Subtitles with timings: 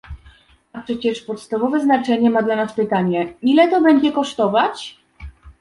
[0.73, 4.97] A przecież podstawowe znaczenie ma dla nas pytanie, ile to będzie kosztować?